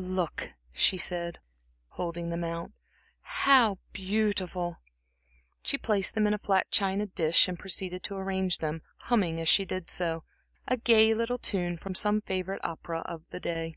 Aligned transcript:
"Look," 0.00 0.52
she 0.72 0.96
said, 0.96 1.40
holding 1.88 2.30
them 2.30 2.44
out 2.44 2.70
"how 3.20 3.78
beautiful!" 3.92 4.76
She 5.64 5.76
placed 5.76 6.14
them 6.14 6.24
in 6.28 6.32
a 6.34 6.38
flat 6.38 6.70
china 6.70 7.06
dish 7.06 7.48
and 7.48 7.58
proceeded 7.58 8.04
to 8.04 8.14
arrange 8.14 8.58
them, 8.58 8.82
humming, 9.10 9.40
as 9.40 9.48
she 9.48 9.64
did 9.64 9.90
so, 9.90 10.22
a 10.68 10.76
gay 10.76 11.14
little 11.14 11.38
tune 11.38 11.78
from 11.78 11.96
some 11.96 12.20
favorite 12.20 12.60
opera 12.64 13.00
of 13.06 13.24
the 13.30 13.40
day. 13.40 13.74